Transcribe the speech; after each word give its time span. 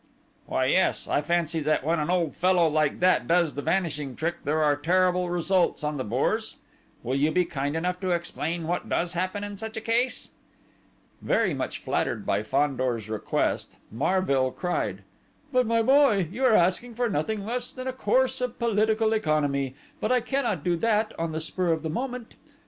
"Why, 0.47 0.65
yes! 0.65 1.07
I 1.07 1.21
fancy 1.21 1.59
that 1.59 1.83
when 1.83 1.99
an 1.99 2.09
old 2.09 2.35
fellow 2.35 2.67
like 2.67 3.01
that 3.01 3.27
does 3.27 3.53
the 3.53 3.61
vanishing 3.61 4.15
trick, 4.15 4.37
there 4.45 4.63
are 4.63 4.75
terrible 4.75 5.29
results 5.29 5.83
on 5.83 5.97
the 5.97 6.03
Bourse? 6.03 6.55
Will 7.03 7.13
you 7.15 7.29
be 7.31 7.45
kind 7.45 7.75
enough 7.75 7.99
to 7.99 8.09
explain 8.09 8.65
what 8.65 8.89
does 8.89 9.13
happen 9.13 9.43
in 9.43 9.57
such 9.59 9.77
a 9.77 9.79
case?" 9.81 10.31
Very 11.21 11.53
much 11.53 11.77
flattered 11.77 12.25
by 12.25 12.41
Fandor's 12.41 13.11
request, 13.11 13.75
Marville 13.91 14.49
cried: 14.49 15.03
"But, 15.53 15.67
my 15.67 15.83
boy, 15.83 16.27
you 16.31 16.45
are 16.45 16.55
asking 16.55 16.95
for 16.95 17.07
nothing 17.07 17.45
less 17.45 17.71
than 17.71 17.85
a 17.87 17.93
course 17.93 18.41
of 18.41 18.57
political 18.57 19.13
economy 19.13 19.75
but 19.99 20.11
I 20.11 20.19
cannot 20.19 20.63
do 20.63 20.75
that 20.77 21.13
on 21.19 21.31
the 21.31 21.39
spur 21.39 21.71
of 21.71 21.83
the 21.83 21.91
moment!... 21.91 22.33